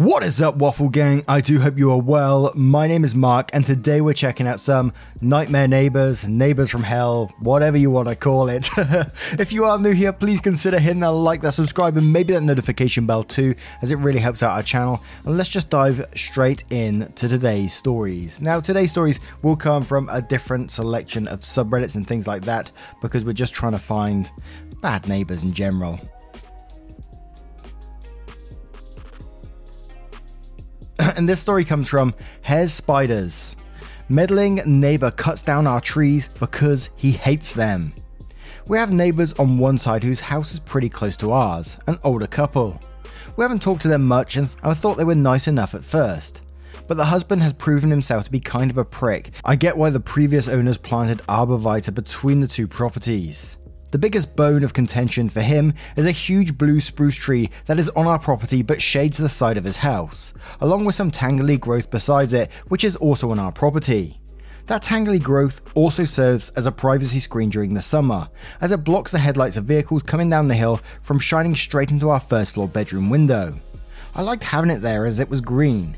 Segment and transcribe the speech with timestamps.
[0.00, 1.22] What is up, Waffle Gang?
[1.28, 2.52] I do hope you are well.
[2.54, 7.30] My name is Mark, and today we're checking out some Nightmare Neighbors, Neighbors from Hell,
[7.38, 8.70] whatever you want to call it.
[9.38, 12.40] if you are new here, please consider hitting that like, that subscribe, and maybe that
[12.40, 15.02] notification bell too, as it really helps out our channel.
[15.26, 18.40] And let's just dive straight in to today's stories.
[18.40, 22.72] Now, today's stories will come from a different selection of subreddits and things like that,
[23.02, 24.30] because we're just trying to find
[24.80, 26.00] bad neighbors in general.
[31.16, 33.56] and this story comes from Hares Spiders.
[34.08, 37.94] Meddling neighbor cuts down our trees because he hates them.
[38.66, 42.26] We have neighbors on one side whose house is pretty close to ours, an older
[42.26, 42.80] couple.
[43.36, 46.42] We haven't talked to them much and I thought they were nice enough at first.
[46.86, 49.30] But the husband has proven himself to be kind of a prick.
[49.44, 53.56] I get why the previous owners planted arborvitae between the two properties.
[53.90, 57.88] The biggest bone of contention for him is a huge blue spruce tree that is
[57.90, 61.90] on our property but shades the side of his house, along with some tangly growth
[61.90, 64.20] besides it, which is also on our property.
[64.66, 68.28] That tangly growth also serves as a privacy screen during the summer,
[68.60, 72.10] as it blocks the headlights of vehicles coming down the hill from shining straight into
[72.10, 73.58] our first floor bedroom window.
[74.14, 75.96] I liked having it there as it was green.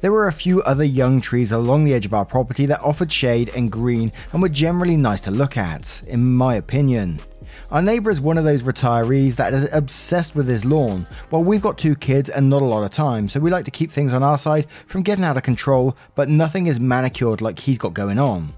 [0.00, 3.10] There were a few other young trees along the edge of our property that offered
[3.10, 7.20] shade and green and were generally nice to look at, in my opinion.
[7.70, 11.06] Our neighbour is one of those retirees that is obsessed with his lawn.
[11.30, 13.70] Well, we've got two kids and not a lot of time, so we like to
[13.70, 17.58] keep things on our side from getting out of control, but nothing is manicured like
[17.58, 18.52] he's got going on.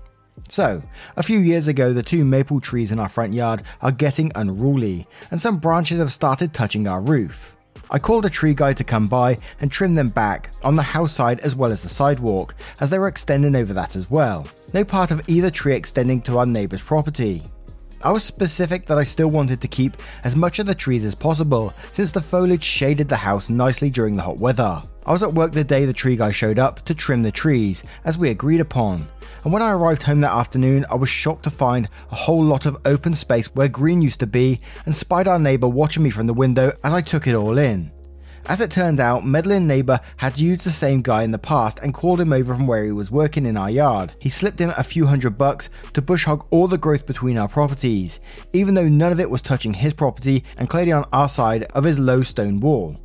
[0.49, 0.83] So,
[1.17, 5.07] a few years ago, the two maple trees in our front yard are getting unruly,
[5.31, 7.57] and some branches have started touching our roof.
[7.91, 11.13] I called a tree guy to come by and trim them back on the house
[11.13, 14.47] side as well as the sidewalk, as they were extending over that as well.
[14.73, 17.43] No part of either tree extending to our neighbour's property.
[18.05, 21.15] I was specific that I still wanted to keep as much of the trees as
[21.15, 24.83] possible, since the foliage shaded the house nicely during the hot weather.
[25.07, 27.83] I was at work the day the tree guy showed up to trim the trees,
[28.05, 29.09] as we agreed upon.
[29.43, 32.67] And when I arrived home that afternoon, I was shocked to find a whole lot
[32.67, 36.27] of open space where green used to be, and spied our neighbour watching me from
[36.27, 37.91] the window as I took it all in.
[38.47, 41.95] As it turned out, meddling neighbour had used the same guy in the past and
[41.95, 44.13] called him over from where he was working in our yard.
[44.19, 47.49] He slipped him a few hundred bucks to bush hog all the growth between our
[47.49, 48.21] properties,
[48.53, 51.85] even though none of it was touching his property and clearly on our side of
[51.85, 52.99] his low stone wall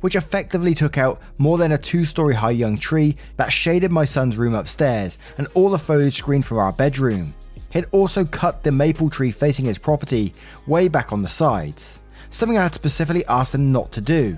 [0.00, 4.04] which effectively took out more than a two story high young tree that shaded my
[4.04, 7.34] son's room upstairs and all the foliage screened from our bedroom.
[7.70, 10.34] He'd also cut the maple tree facing his property
[10.66, 14.36] way back on the sides, something I had specifically asked him not to do.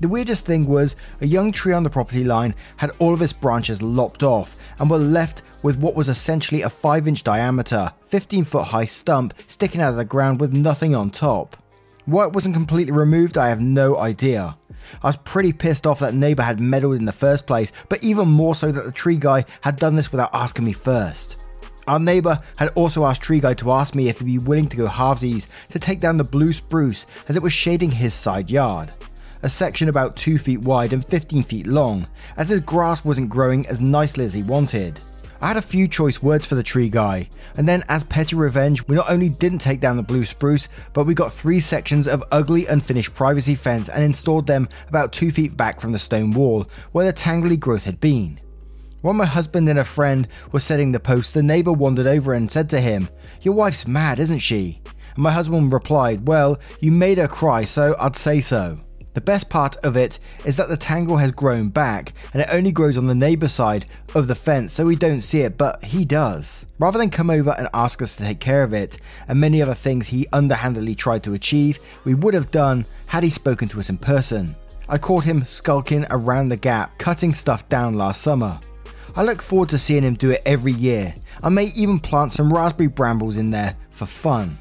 [0.00, 3.32] The weirdest thing was a young tree on the property line had all of its
[3.32, 8.44] branches lopped off and were left with what was essentially a 5 inch diameter, 15
[8.44, 11.56] foot high stump sticking out of the ground with nothing on top.
[12.04, 14.56] Why it wasn't completely removed, I have no idea.
[15.02, 18.28] I was pretty pissed off that neighbour had meddled in the first place, but even
[18.28, 21.36] more so that the tree guy had done this without asking me first.
[21.86, 24.76] Our neighbour had also asked Tree Guy to ask me if he'd be willing to
[24.76, 28.92] go halvesies to take down the blue spruce as it was shading his side yard
[29.42, 33.66] a section about 2 feet wide and 15 feet long, as his grass wasn't growing
[33.66, 35.00] as nicely as he wanted.
[35.42, 38.86] I had a few choice words for the tree guy, and then as petty revenge,
[38.86, 42.22] we not only didn't take down the blue spruce, but we got three sections of
[42.30, 46.68] ugly unfinished privacy fence and installed them about two feet back from the stone wall
[46.92, 48.38] where the tangly growth had been.
[49.00, 52.48] While my husband and a friend were setting the post, the neighbour wandered over and
[52.48, 53.08] said to him,
[53.40, 54.80] Your wife's mad, isn't she?
[55.16, 58.78] And my husband replied, Well, you made her cry, so I'd say so.
[59.14, 62.72] The best part of it is that the tangle has grown back and it only
[62.72, 66.04] grows on the neighbour side of the fence so we don't see it, but he
[66.04, 66.64] does.
[66.78, 68.98] Rather than come over and ask us to take care of it,
[69.28, 73.30] and many other things he underhandedly tried to achieve, we would have done had he
[73.30, 74.56] spoken to us in person.
[74.88, 78.58] I caught him skulking around the gap, cutting stuff down last summer.
[79.14, 81.14] I look forward to seeing him do it every year.
[81.42, 84.58] I may even plant some raspberry brambles in there for fun.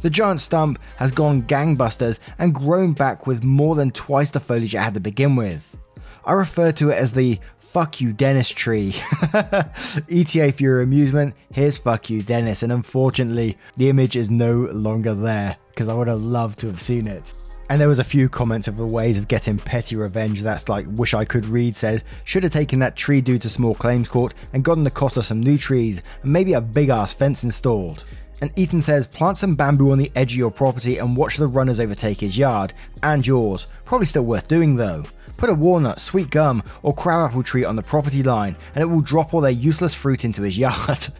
[0.00, 4.74] The giant stump has gone gangbusters and grown back with more than twice the foliage
[4.74, 5.76] it had to begin with.
[6.24, 8.94] I refer to it as the fuck you Dennis tree.
[10.10, 15.14] ETA for your amusement, here's fuck you Dennis, and unfortunately, the image is no longer
[15.14, 17.34] there because I would have loved to have seen it.
[17.70, 20.42] And there was a few comments of the ways of getting petty revenge.
[20.42, 23.76] That's like wish I could read said, should have taken that tree dude to small
[23.76, 27.14] claims court and gotten the cost of some new trees and maybe a big ass
[27.14, 28.02] fence installed.
[28.40, 31.46] And Ethan says plant some bamboo on the edge of your property and watch the
[31.46, 32.72] runners overtake his yard
[33.02, 33.66] and yours.
[33.84, 35.04] Probably still worth doing though.
[35.36, 39.00] Put a walnut, sweet gum, or crabapple tree on the property line and it will
[39.00, 41.08] drop all their useless fruit into his yard.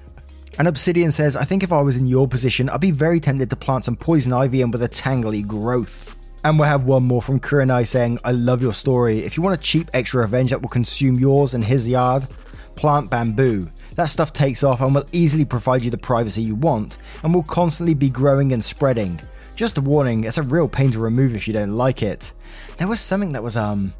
[0.58, 3.48] And Obsidian says, I think if I was in your position, I'd be very tempted
[3.48, 6.14] to plant some poison ivy in with a tangly growth.
[6.44, 9.20] And we'll have one more from Kurenai saying, I love your story.
[9.20, 12.28] If you want a cheap extra revenge that will consume yours and his yard,
[12.76, 13.70] plant bamboo.
[14.00, 17.42] That stuff takes off and will easily provide you the privacy you want, and will
[17.42, 19.20] constantly be growing and spreading.
[19.56, 22.32] Just a warning, it's a real pain to remove if you don't like it.
[22.78, 23.92] There was something that was um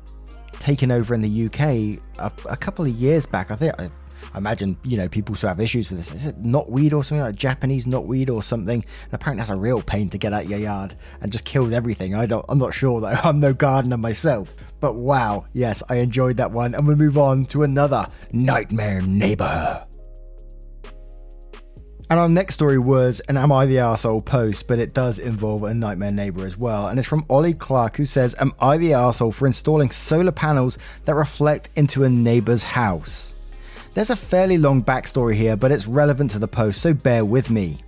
[0.58, 3.50] taken over in the UK a, a couple of years back.
[3.50, 3.90] I think I
[4.34, 6.10] imagine, you know, people still have issues with this.
[6.12, 8.82] Is it knotweed or something like Japanese knotweed or something?
[8.82, 11.72] And apparently that's a real pain to get out of your yard and just kills
[11.72, 12.14] everything.
[12.14, 13.08] I don't I'm not sure though.
[13.22, 14.54] I'm no gardener myself.
[14.80, 16.74] But wow, yes, I enjoyed that one.
[16.74, 19.84] And we move on to another nightmare neighbor.
[22.10, 25.62] And our next story was an Am I the Arsehole post, but it does involve
[25.62, 26.88] a nightmare neighbor as well.
[26.88, 30.76] And it's from Ollie Clark, who says, Am I the arsehole for installing solar panels
[31.04, 33.32] that reflect into a neighbor's house?
[33.94, 37.48] There's a fairly long backstory here, but it's relevant to the post, so bear with
[37.48, 37.78] me.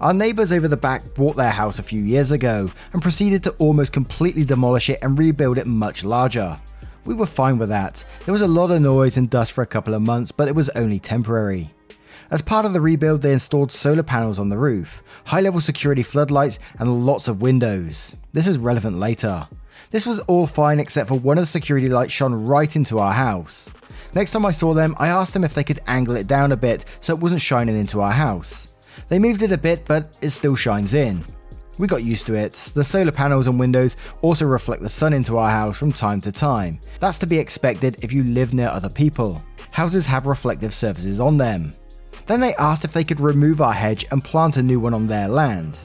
[0.00, 3.52] Our neighbours over the back bought their house a few years ago and proceeded to
[3.60, 6.58] almost completely demolish it and rebuild it much larger.
[7.04, 8.04] We were fine with that.
[8.24, 10.56] There was a lot of noise and dust for a couple of months, but it
[10.56, 11.72] was only temporary.
[12.32, 16.02] As part of the rebuild, they installed solar panels on the roof, high level security
[16.02, 18.16] floodlights, and lots of windows.
[18.32, 19.46] This is relevant later.
[19.90, 23.12] This was all fine except for one of the security lights shone right into our
[23.12, 23.68] house.
[24.14, 26.56] Next time I saw them, I asked them if they could angle it down a
[26.56, 28.68] bit so it wasn't shining into our house.
[29.10, 31.22] They moved it a bit, but it still shines in.
[31.76, 32.54] We got used to it.
[32.72, 36.32] The solar panels and windows also reflect the sun into our house from time to
[36.32, 36.80] time.
[36.98, 39.42] That's to be expected if you live near other people.
[39.70, 41.74] Houses have reflective surfaces on them.
[42.26, 45.06] Then they asked if they could remove our hedge and plant a new one on
[45.06, 45.78] their land.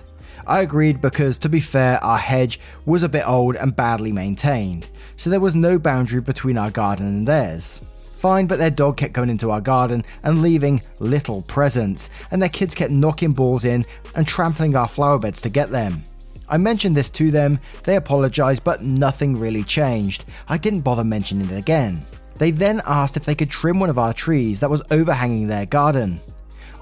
[0.45, 4.87] I agreed because, to be fair, our hedge was a bit old and badly maintained,
[5.17, 7.81] so there was no boundary between our garden and theirs.
[8.15, 12.49] Fine, but their dog kept coming into our garden and leaving little presents, and their
[12.49, 13.85] kids kept knocking balls in
[14.15, 16.05] and trampling our flower beds to get them.
[16.49, 20.23] I mentioned this to them, they apologised, but nothing really changed.
[20.47, 22.05] I didn't bother mentioning it again.
[22.37, 25.65] They then asked if they could trim one of our trees that was overhanging their
[25.65, 26.21] garden.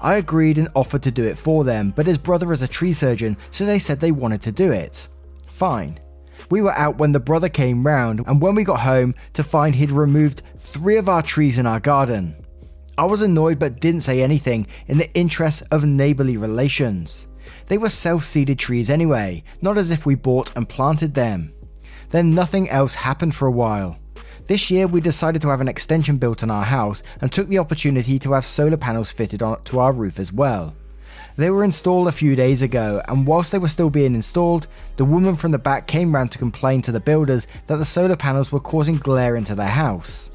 [0.00, 2.92] I agreed and offered to do it for them, but his brother is a tree
[2.92, 5.08] surgeon, so they said they wanted to do it.
[5.46, 5.98] Fine.
[6.50, 9.74] We were out when the brother came round, and when we got home, to find
[9.74, 12.36] he'd removed three of our trees in our garden.
[12.98, 17.26] I was annoyed but didn't say anything in the interest of neighbourly relations.
[17.66, 21.52] They were self seeded trees anyway, not as if we bought and planted them.
[22.10, 23.98] Then nothing else happened for a while.
[24.46, 27.58] This year, we decided to have an extension built on our house and took the
[27.58, 30.74] opportunity to have solar panels fitted onto our roof as well.
[31.36, 35.04] They were installed a few days ago, and whilst they were still being installed, the
[35.04, 38.52] woman from the back came round to complain to the builders that the solar panels
[38.52, 40.30] were causing glare into their house.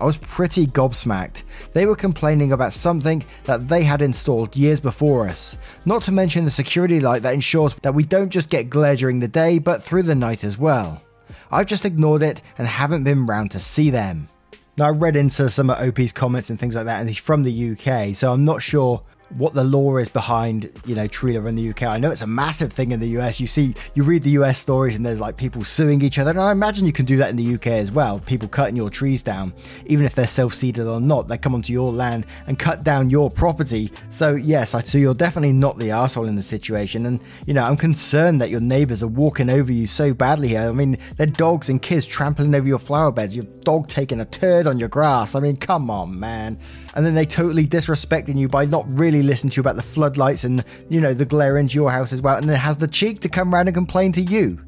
[0.00, 1.42] I was pretty gobsmacked.
[1.72, 6.46] They were complaining about something that they had installed years before us, not to mention
[6.46, 9.82] the security light that ensures that we don't just get glare during the day but
[9.82, 11.02] through the night as well.
[11.50, 14.28] I've just ignored it and haven't been round to see them.
[14.76, 17.44] Now, I read into some of OP's comments and things like that, and he's from
[17.44, 19.02] the UK, so I'm not sure
[19.36, 21.82] what the law is behind you know tree in the UK.
[21.82, 23.40] I know it's a massive thing in the US.
[23.40, 26.40] You see, you read the US stories and there's like people suing each other, and
[26.40, 28.20] I imagine you can do that in the UK as well.
[28.20, 29.52] People cutting your trees down,
[29.86, 33.30] even if they're self-seeded or not, they come onto your land and cut down your
[33.30, 33.92] property.
[34.10, 37.64] So yes, I, so you're definitely not the asshole in the situation, and you know
[37.64, 40.68] I'm concerned that your neighbours are walking over you so badly here.
[40.68, 43.34] I mean, they're dogs and kids trampling over your flower beds.
[43.34, 45.34] Your dog taking a turd on your grass.
[45.34, 46.58] I mean, come on, man.
[46.94, 50.44] And then they totally disrespecting you by not really listen to you about the floodlights
[50.44, 53.20] and, you know, the glare into your house as well, and then has the cheek
[53.20, 54.60] to come round and complain to you.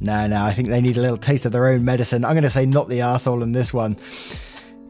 [0.00, 2.24] No, no, I think they need a little taste of their own medicine.
[2.24, 3.96] I'm going to say not the arsehole in this one.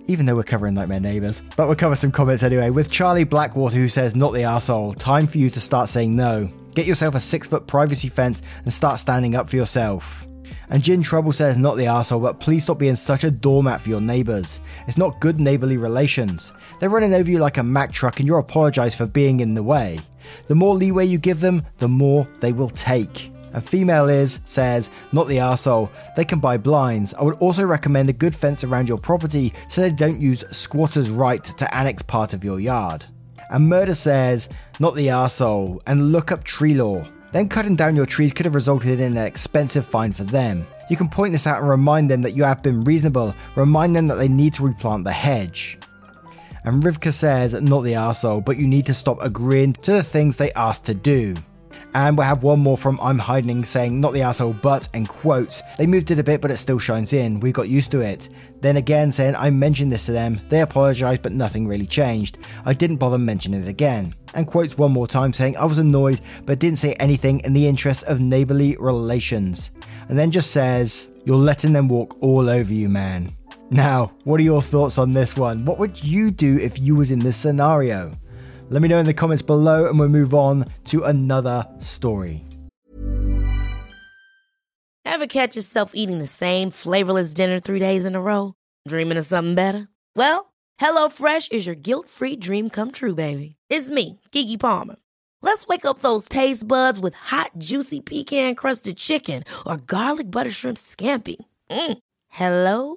[0.06, 1.42] Even though we're covering Nightmare Neighbours.
[1.56, 2.70] But we'll cover some comments anyway.
[2.70, 4.96] With Charlie Blackwater, who says, Not the arsehole.
[4.96, 6.50] Time for you to start saying no.
[6.74, 10.26] Get yourself a six foot privacy fence and start standing up for yourself.
[10.70, 13.88] And Jin Trouble says, not the asshole, but please stop being such a doormat for
[13.88, 14.60] your neighbours.
[14.86, 16.52] It's not good neighbourly relations.
[16.80, 19.62] They're running over you like a Mack truck and you apologise for being in the
[19.62, 20.00] way.
[20.46, 23.30] The more leeway you give them, the more they will take.
[23.52, 25.90] And female is says, not the asshole.
[26.16, 27.12] They can buy blinds.
[27.12, 31.10] I would also recommend a good fence around your property so they don't use squatters'
[31.10, 33.04] right to annex part of your yard.
[33.50, 37.04] And murder says, not the asshole, and look up tree law.
[37.32, 40.66] Then cutting down your trees could have resulted in an expensive fine for them.
[40.88, 44.08] You can point this out and remind them that you have been reasonable, remind them
[44.08, 45.78] that they need to replant the hedge.
[46.64, 50.36] And Rivka says, not the arsehole, but you need to stop agreeing to the things
[50.36, 51.34] they ask to do.
[51.94, 55.62] And we have one more from I'm Hiding saying, not the asshole, but, in quotes,
[55.76, 57.40] they moved it a bit, but it still shines in.
[57.40, 58.28] We got used to it.
[58.60, 60.40] Then again, saying, I mentioned this to them.
[60.48, 62.38] They apologised, but nothing really changed.
[62.64, 64.14] I didn't bother mentioning it again.
[64.34, 67.66] And quotes one more time saying, I was annoyed, but didn't say anything in the
[67.66, 69.72] interest of neighbourly relations.
[70.08, 73.32] And then just says, You're letting them walk all over you, man.
[73.72, 75.64] Now, what are your thoughts on this one?
[75.64, 78.10] What would you do if you was in this scenario?
[78.68, 82.44] Let me know in the comments below and we'll move on to another story.
[85.04, 88.54] Ever catch yourself eating the same flavorless dinner three days in a row?
[88.88, 89.88] Dreaming of something better?
[90.16, 93.56] Well, HelloFresh is your guilt free dream come true, baby.
[93.68, 94.96] It's me, Keke Palmer.
[95.42, 100.50] Let's wake up those taste buds with hot, juicy pecan crusted chicken or garlic butter
[100.50, 101.36] shrimp scampi.
[101.70, 101.98] Mm.
[102.28, 102.96] Hello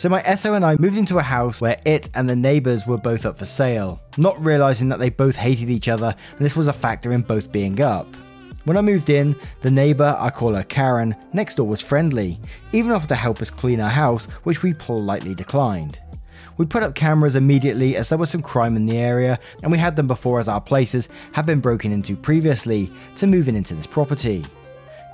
[0.00, 2.96] So my SO and I moved into a house where it and the neighbours were
[2.96, 6.68] both up for sale, not realising that they both hated each other and this was
[6.68, 8.06] a factor in both being up.
[8.64, 12.40] When I moved in, the neighbour, I call her Karen, next door was friendly,
[12.72, 16.00] even offered to help us clean our house, which we politely declined.
[16.56, 19.76] We put up cameras immediately as there was some crime in the area, and we
[19.76, 23.86] had them before as our places had been broken into previously to moving into this
[23.86, 24.46] property.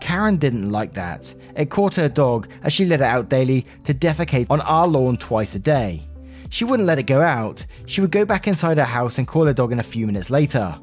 [0.00, 1.34] Karen didn't like that.
[1.56, 5.16] It caught her dog as she let it out daily to defecate on our lawn
[5.16, 6.02] twice a day.
[6.50, 7.64] She wouldn't let it go out.
[7.86, 10.30] She would go back inside her house and call her dog in a few minutes
[10.30, 10.78] later.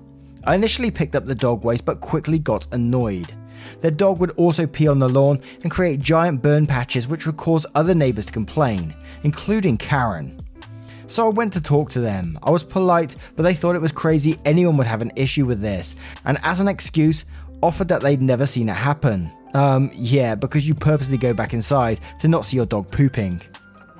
[0.46, 3.34] I initially picked up the dog waste but quickly got annoyed.
[3.80, 7.38] The dog would also pee on the lawn and create giant burn patches which would
[7.38, 8.94] cause other neighbours to complain,
[9.24, 10.38] including Karen.
[11.08, 12.40] So I went to talk to them.
[12.44, 15.62] I was polite, but they thought it was crazy anyone would have an issue with
[15.62, 17.26] this, and as an excuse,
[17.64, 19.32] offered that they'd never seen it happen.
[19.54, 23.42] Um, yeah, because you purposely go back inside to not see your dog pooping.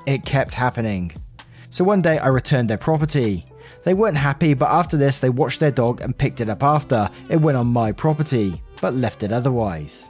[0.06, 1.14] It kept happening.
[1.70, 3.46] So one day I returned their property.
[3.84, 7.10] They weren't happy, but after this, they watched their dog and picked it up after
[7.30, 10.10] it went on my property, but left it otherwise.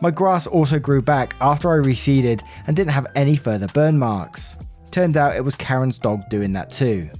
[0.00, 4.56] My grass also grew back after I reseeded and didn't have any further burn marks.
[4.90, 7.10] Turned out it was Karen's dog doing that too.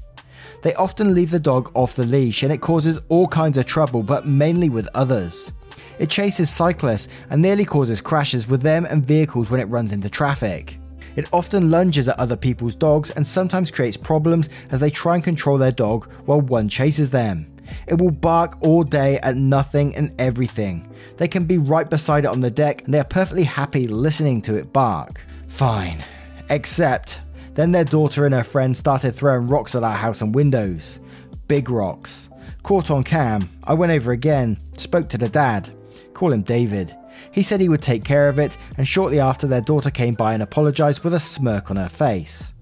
[0.62, 4.02] They often leave the dog off the leash and it causes all kinds of trouble,
[4.02, 5.52] but mainly with others.
[6.00, 10.08] It chases cyclists and nearly causes crashes with them and vehicles when it runs into
[10.08, 10.78] traffic.
[11.14, 15.22] It often lunges at other people's dogs and sometimes creates problems as they try and
[15.22, 17.54] control their dog while one chases them.
[17.86, 20.90] It will bark all day at nothing and everything.
[21.18, 24.40] They can be right beside it on the deck and they are perfectly happy listening
[24.42, 25.20] to it bark.
[25.48, 26.02] Fine.
[26.48, 27.20] Except,
[27.52, 30.98] then their daughter and her friend started throwing rocks at our house and windows.
[31.46, 32.30] Big rocks.
[32.62, 35.70] Caught on cam, I went over again, spoke to the dad.
[36.20, 36.94] Call him David.
[37.32, 40.34] He said he would take care of it, and shortly after, their daughter came by
[40.34, 42.52] and apologised with a smirk on her face.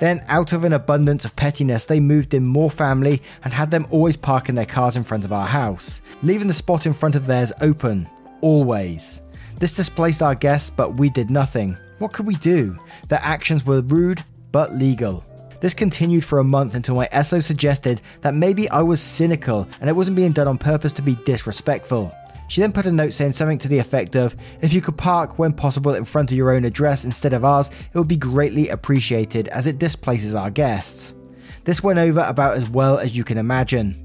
[0.00, 3.86] Then, out of an abundance of pettiness, they moved in more family and had them
[3.90, 7.24] always parking their cars in front of our house, leaving the spot in front of
[7.24, 8.08] theirs open.
[8.40, 9.20] Always.
[9.60, 11.76] This displaced our guests, but we did nothing.
[12.00, 12.76] What could we do?
[13.06, 15.24] Their actions were rude, but legal.
[15.60, 19.88] This continued for a month until my SO suggested that maybe I was cynical and
[19.88, 22.12] it wasn't being done on purpose to be disrespectful.
[22.48, 25.38] She then put a note saying something to the effect of If you could park
[25.38, 28.70] when possible in front of your own address instead of ours, it would be greatly
[28.70, 31.14] appreciated as it displaces our guests.
[31.64, 34.04] This went over about as well as you can imagine.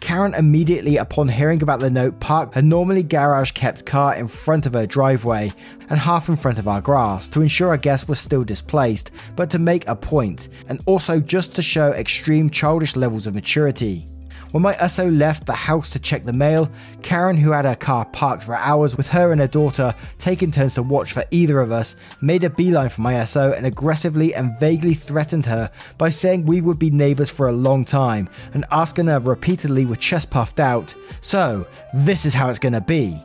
[0.00, 4.66] Karen immediately upon hearing about the note parked her normally garage kept car in front
[4.66, 5.52] of her driveway
[5.88, 9.50] and half in front of our grass to ensure our guests were still displaced, but
[9.50, 14.06] to make a point, and also just to show extreme childish levels of maturity.
[14.54, 16.70] When my SO left the house to check the mail,
[17.02, 20.74] Karen, who had her car parked for hours with her and her daughter taking turns
[20.74, 24.56] to watch for either of us, made a beeline for my SO and aggressively and
[24.60, 29.08] vaguely threatened her by saying we would be neighbours for a long time and asking
[29.08, 33.20] her repeatedly with chest puffed out, So, this is how it's gonna be.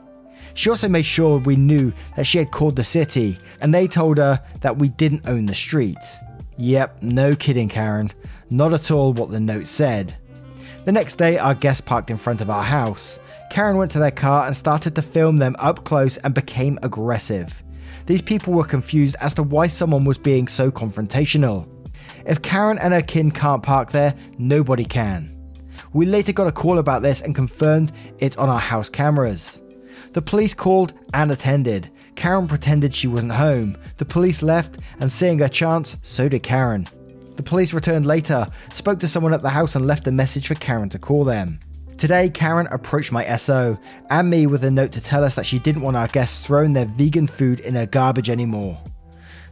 [0.55, 4.17] She also made sure we knew that she had called the city, and they told
[4.17, 5.99] her that we didn't own the street.
[6.57, 8.13] Yep, no kidding, Karen.
[8.49, 10.17] Not at all what the note said.
[10.89, 13.19] The next day, our guests parked in front of our house.
[13.51, 17.61] Karen went to their car and started to film them up close and became aggressive.
[18.07, 21.67] These people were confused as to why someone was being so confrontational.
[22.25, 25.37] If Karen and her kin can't park there, nobody can.
[25.93, 29.61] We later got a call about this and confirmed it's on our house cameras.
[30.13, 31.91] The police called and attended.
[32.15, 33.77] Karen pretended she wasn't home.
[33.97, 36.89] The police left, and seeing a chance, so did Karen.
[37.39, 40.55] The police returned later, spoke to someone at the house, and left a message for
[40.55, 41.61] Karen to call them.
[41.97, 43.79] Today, Karen approached my SO
[44.09, 46.73] and me with a note to tell us that she didn't want our guests throwing
[46.73, 48.77] their vegan food in her garbage anymore.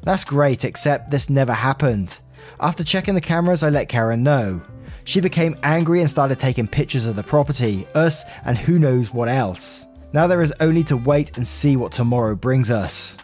[0.02, 2.20] That's great, except this never happened.
[2.60, 4.62] After checking the cameras, I let Karen know.
[5.06, 9.30] She became angry and started taking pictures of the property, us, and who knows what
[9.30, 9.88] else.
[10.12, 13.18] Now there is only to wait and see what tomorrow brings us.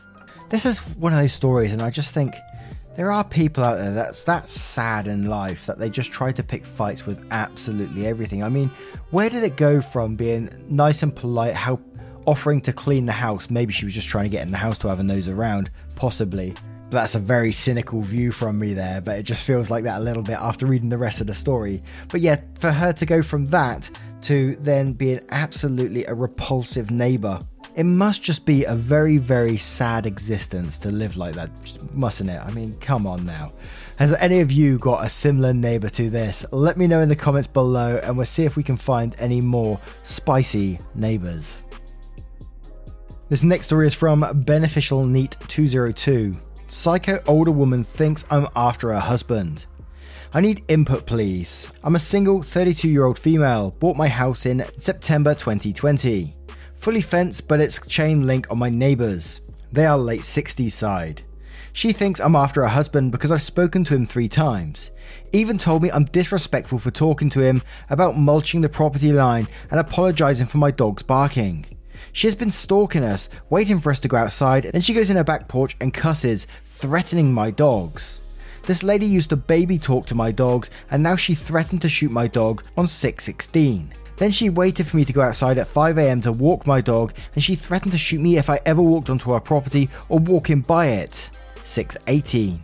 [0.49, 2.35] This is one of those stories, and I just think
[2.95, 6.43] there are people out there that's that sad in life that they just try to
[6.43, 8.43] pick fights with absolutely everything.
[8.43, 8.69] I mean,
[9.09, 11.79] where did it go from being nice and polite, how
[12.25, 13.49] offering to clean the house?
[13.49, 15.71] Maybe she was just trying to get in the house to have a nose around,
[15.95, 16.53] possibly.
[16.89, 19.97] But that's a very cynical view from me there, but it just feels like that
[19.99, 21.81] a little bit after reading the rest of the story.
[22.09, 23.89] But yeah, for her to go from that
[24.23, 27.39] to then being absolutely a repulsive neighbor
[27.75, 31.49] it must just be a very, very sad existence to live like that,
[31.91, 32.39] mustn't it?
[32.39, 33.53] I mean, come on now.
[33.97, 36.45] Has any of you got a similar neighbor to this?
[36.51, 39.41] Let me know in the comments below and we'll see if we can find any
[39.41, 41.63] more spicy neighbors.
[43.29, 46.37] This next story is from Beneficial Neat 202.
[46.67, 49.65] Psycho older woman thinks I'm after her husband.
[50.35, 51.69] I need input, please.
[51.83, 56.35] I'm a single 32 year old female, bought my house in September 2020.
[56.83, 59.39] Fully fenced, but it's chain link on my neighbours.
[59.71, 61.21] They are late 60s side.
[61.71, 64.91] She thinks I'm after her husband because I've spoken to him three times.
[65.31, 69.79] Even told me I'm disrespectful for talking to him about mulching the property line and
[69.79, 71.65] apologising for my dog's barking.
[72.11, 75.09] She has been stalking us, waiting for us to go outside, and then she goes
[75.09, 78.19] in her back porch and cusses, threatening my dogs.
[78.65, 82.11] This lady used to baby talk to my dogs, and now she threatened to shoot
[82.11, 83.93] my dog on 616.
[84.17, 87.43] Then she waited for me to go outside at 5am to walk my dog, and
[87.43, 90.87] she threatened to shoot me if I ever walked onto her property or walking by
[90.87, 91.29] it.
[91.63, 92.61] 618.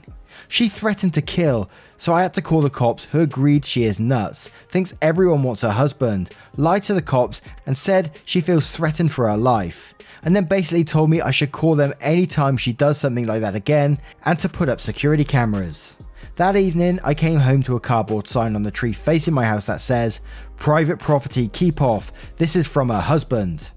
[0.47, 3.99] She threatened to kill, so I had to call the cops, who agreed she is
[3.99, 9.11] nuts, thinks everyone wants her husband, lied to the cops, and said she feels threatened
[9.11, 9.93] for her life.
[10.23, 13.55] And then basically told me I should call them anytime she does something like that
[13.55, 15.97] again and to put up security cameras.
[16.39, 19.65] That evening, I came home to a cardboard sign on the tree facing my house
[19.65, 20.21] that says,
[20.55, 22.13] Private property, keep off.
[22.37, 23.71] This is from her husband.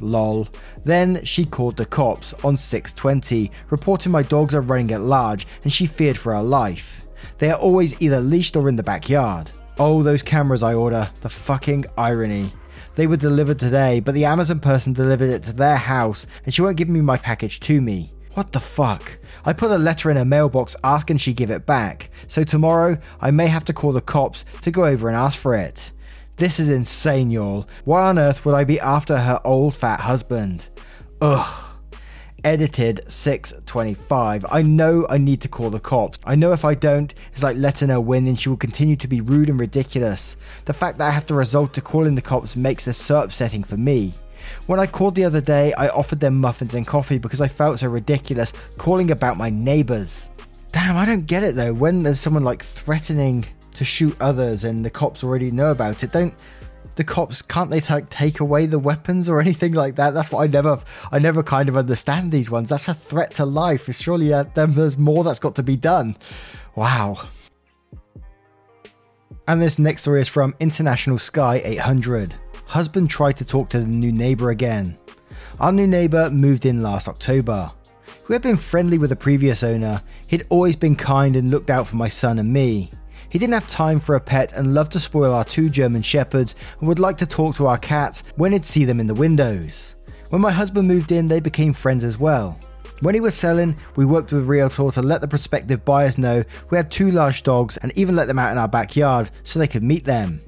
[0.00, 0.48] Lol.
[0.82, 5.70] Then she called the cops on 620, reporting my dogs are running at large and
[5.70, 7.04] she feared for her life.
[7.36, 9.50] They are always either leashed or in the backyard.
[9.78, 11.10] Oh, those cameras I order.
[11.20, 12.50] The fucking irony.
[12.94, 16.62] They were delivered today, but the Amazon person delivered it to their house and she
[16.62, 18.14] won't give me my package to me.
[18.36, 19.16] What the fuck?
[19.46, 23.30] I put a letter in her mailbox asking she give it back, so tomorrow I
[23.30, 25.90] may have to call the cops to go over and ask for it.
[26.36, 27.66] This is insane, y'all.
[27.86, 30.68] Why on earth would I be after her old fat husband?
[31.22, 31.78] Ugh.
[32.44, 34.44] Edited 625.
[34.50, 36.18] I know I need to call the cops.
[36.26, 39.08] I know if I don't, it's like letting her win and she will continue to
[39.08, 40.36] be rude and ridiculous.
[40.66, 43.64] The fact that I have to resort to calling the cops makes this so upsetting
[43.64, 44.12] for me.
[44.66, 47.78] When I called the other day, I offered them muffins and coffee because I felt
[47.78, 50.30] so ridiculous calling about my neighbours.
[50.72, 51.72] Damn, I don't get it though.
[51.72, 56.12] When there's someone like threatening to shoot others and the cops already know about it,
[56.12, 56.34] don't
[56.96, 60.14] the cops can't they t- take away the weapons or anything like that?
[60.14, 60.82] That's what I never
[61.12, 62.70] I never kind of understand these ones.
[62.70, 63.94] That's a threat to life.
[63.94, 66.16] Surely uh, then there's more that's got to be done.
[66.74, 67.26] Wow.
[69.48, 72.34] And this next story is from International Sky 800
[72.66, 74.98] husband tried to talk to the new neighbour again.
[75.60, 77.70] Our new neighbour moved in last October.
[78.28, 81.86] We had been friendly with the previous owner, he'd always been kind and looked out
[81.86, 82.90] for my son and me.
[83.28, 86.54] He didn't have time for a pet and loved to spoil our two German shepherds
[86.78, 89.94] and would like to talk to our cats when he'd see them in the windows.
[90.30, 92.58] When my husband moved in, they became friends as well.
[93.00, 96.76] When he was selling, we worked with Realtor to let the prospective buyers know we
[96.76, 99.82] had two large dogs and even let them out in our backyard so they could
[99.82, 100.40] meet them.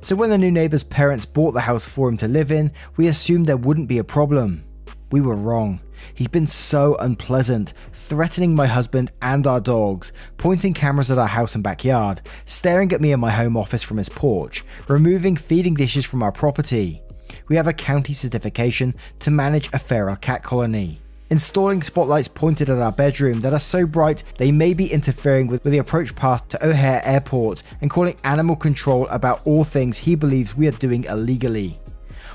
[0.00, 3.06] So when the new neighbour's parents bought the house for him to live in, we
[3.06, 4.64] assumed there wouldn't be a problem.
[5.10, 5.80] We were wrong.
[6.14, 11.54] He's been so unpleasant, threatening my husband and our dogs, pointing cameras at our house
[11.54, 16.04] and backyard, staring at me in my home office from his porch, removing feeding dishes
[16.04, 17.02] from our property.
[17.48, 21.00] We have a county certification to manage a feral cat colony.
[21.28, 25.64] Installing spotlights pointed at our bedroom that are so bright they may be interfering with,
[25.64, 30.14] with the approach path to O'Hare Airport and calling animal control about all things he
[30.14, 31.80] believes we are doing illegally.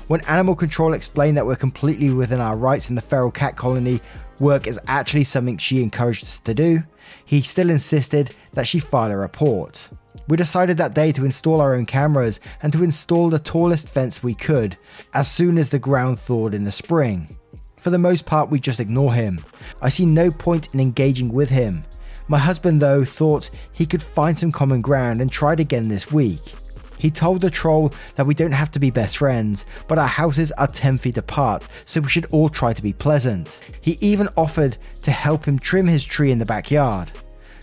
[0.08, 4.02] When Animal Control explained that we're completely within our rights in the feral cat colony,
[4.38, 6.82] work is actually something she encouraged us to do,
[7.24, 9.88] he still insisted that she file a report.
[10.28, 14.22] We decided that day to install our own cameras and to install the tallest fence
[14.22, 14.76] we could
[15.14, 17.38] as soon as the ground thawed in the spring.
[17.82, 19.44] For the most part, we just ignore him.
[19.80, 21.84] I see no point in engaging with him.
[22.28, 26.54] My husband, though, thought he could find some common ground and tried again this week.
[26.96, 30.52] He told the troll that we don't have to be best friends, but our houses
[30.52, 33.58] are 10 feet apart, so we should all try to be pleasant.
[33.80, 37.10] He even offered to help him trim his tree in the backyard.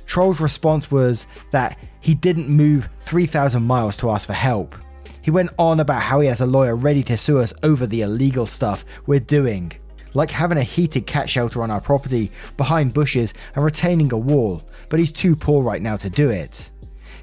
[0.05, 4.75] Troll's response was that he didn't move 3,000 miles to ask for help.
[5.21, 8.01] He went on about how he has a lawyer ready to sue us over the
[8.01, 9.71] illegal stuff we're doing
[10.13, 14.63] like having a heated cat shelter on our property behind bushes and retaining a wall,
[14.89, 16.69] but he's too poor right now to do it.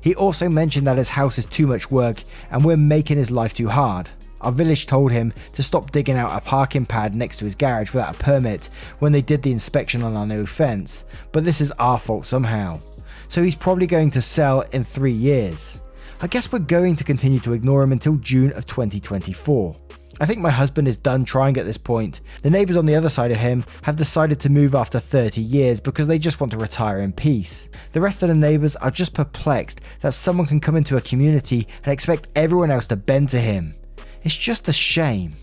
[0.00, 3.54] He also mentioned that his house is too much work and we're making his life
[3.54, 4.08] too hard.
[4.40, 7.92] Our village told him to stop digging out a parking pad next to his garage
[7.92, 8.70] without a permit
[9.00, 12.80] when they did the inspection on our new fence, but this is our fault somehow.
[13.28, 15.80] So he's probably going to sell in three years.
[16.20, 19.76] I guess we're going to continue to ignore him until June of 2024.
[20.18, 22.22] I think my husband is done trying at this point.
[22.42, 25.80] The neighbours on the other side of him have decided to move after 30 years
[25.80, 27.68] because they just want to retire in peace.
[27.92, 31.68] The rest of the neighbours are just perplexed that someone can come into a community
[31.84, 33.74] and expect everyone else to bend to him.
[34.22, 35.34] It's just a shame.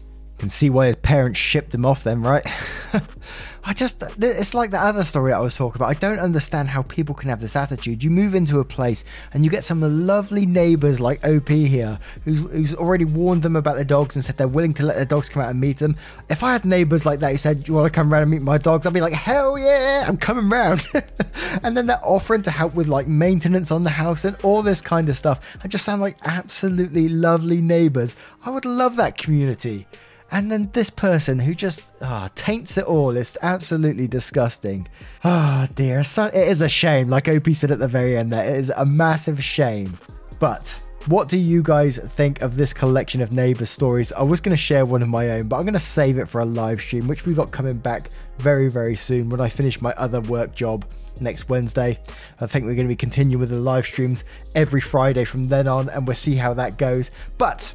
[0.43, 2.45] Can see why his parents shipped him off then, right?
[3.63, 5.89] I just, it's like the other story I was talking about.
[5.89, 8.03] I don't understand how people can have this attitude.
[8.03, 12.41] You move into a place and you get some lovely neighbours like OP here, who's,
[12.41, 15.29] who's already warned them about their dogs and said they're willing to let their dogs
[15.29, 15.95] come out and meet them.
[16.27, 18.41] If I had neighbours like that who said, You want to come around and meet
[18.41, 18.85] my dogs?
[18.85, 20.85] I'd be like, Hell yeah, I'm coming round.
[21.63, 24.81] and then they're offering to help with like maintenance on the house and all this
[24.81, 25.39] kind of stuff.
[25.63, 28.17] I just sound like absolutely lovely neighbours.
[28.43, 29.87] I would love that community.
[30.33, 34.87] And then this person who just oh, taints it all is absolutely disgusting.
[35.23, 37.07] Oh dear, so, it is a shame.
[37.07, 39.95] Like OP said at the very end, there it is a massive shame.
[40.39, 44.11] But what do you guys think of this collection of neighbor stories?
[44.11, 46.27] I was going to share one of my own, but I'm going to save it
[46.27, 49.81] for a live stream, which we've got coming back very, very soon when I finish
[49.81, 50.83] my other work job
[51.19, 51.99] next Wednesday.
[52.41, 54.23] I think we're going to be continuing with the live streams
[54.55, 57.11] every Friday from then on, and we'll see how that goes.
[57.37, 57.71] But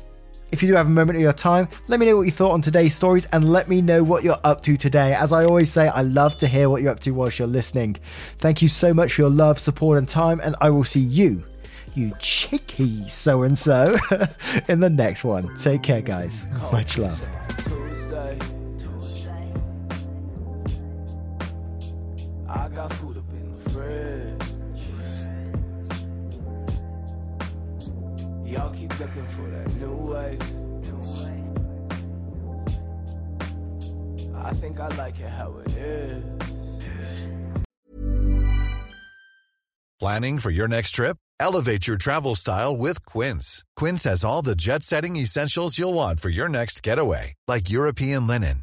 [0.51, 2.53] if you do have a moment of your time, let me know what you thought
[2.53, 5.15] on today's stories and let me know what you're up to today.
[5.15, 7.97] As I always say, I love to hear what you're up to whilst you're listening.
[8.39, 11.45] Thank you so much for your love, support, and time, and I will see you,
[11.95, 13.97] you cheeky so and so,
[14.69, 15.55] in the next one.
[15.57, 16.49] Take care, guys.
[16.73, 17.21] Much love.
[28.51, 30.43] Y'all keep looking for that new wave.
[34.49, 36.25] I think I like it how it is.
[40.01, 41.19] Planning for your next trip?
[41.41, 43.65] Elevate your travel style with Quince.
[43.77, 48.27] Quince has all the jet setting essentials you'll want for your next getaway, like European
[48.27, 48.63] linen,